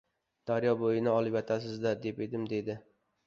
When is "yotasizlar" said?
1.39-1.99